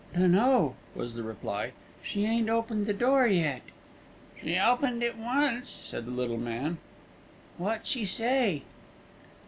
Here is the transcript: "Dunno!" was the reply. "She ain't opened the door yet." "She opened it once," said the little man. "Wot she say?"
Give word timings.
"Dunno!" 0.15 0.73
was 0.95 1.13
the 1.13 1.21
reply. 1.21 1.73
"She 2.01 2.25
ain't 2.25 2.49
opened 2.49 2.87
the 2.87 2.91
door 2.93 3.27
yet." 3.27 3.61
"She 4.41 4.57
opened 4.57 5.03
it 5.03 5.15
once," 5.15 5.69
said 5.69 6.05
the 6.05 6.09
little 6.11 6.39
man. 6.39 6.79
"Wot 7.59 7.85
she 7.85 8.03
say?" 8.03 8.63